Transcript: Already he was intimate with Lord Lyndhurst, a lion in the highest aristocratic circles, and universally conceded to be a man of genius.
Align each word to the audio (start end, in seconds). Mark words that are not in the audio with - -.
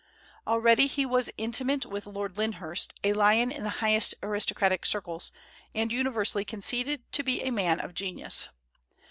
Already 0.47 0.87
he 0.87 1.05
was 1.05 1.29
intimate 1.37 1.85
with 1.85 2.07
Lord 2.07 2.35
Lyndhurst, 2.35 2.95
a 3.03 3.13
lion 3.13 3.51
in 3.51 3.61
the 3.61 3.69
highest 3.85 4.15
aristocratic 4.23 4.83
circles, 4.83 5.31
and 5.75 5.93
universally 5.93 6.43
conceded 6.43 7.03
to 7.11 7.21
be 7.21 7.43
a 7.43 7.51
man 7.51 7.79
of 7.79 7.93
genius. 7.93 8.49